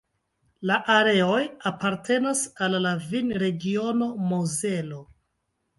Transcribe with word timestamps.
La 0.69 0.77
areoj 0.93 1.43
apartenas 1.73 2.43
al 2.69 2.79
la 2.87 2.97
vinregiono 3.13 4.13
Mozelo. 4.33 5.07